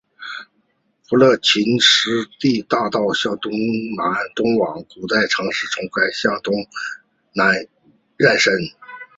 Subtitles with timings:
[1.07, 1.37] 普奈勒
[1.79, 3.51] 斯蒂大道向东
[4.35, 6.55] 通往古代城市从该城向东
[7.35, 7.53] 南
[8.17, 8.51] 延伸。